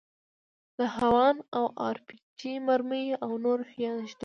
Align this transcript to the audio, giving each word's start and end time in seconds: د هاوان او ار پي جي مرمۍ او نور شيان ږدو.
د 0.77 0.79
هاوان 0.95 1.35
او 1.57 1.65
ار 1.87 1.97
پي 2.05 2.17
جي 2.39 2.53
مرمۍ 2.67 3.05
او 3.23 3.31
نور 3.43 3.59
شيان 3.71 3.97
ږدو. 4.07 4.19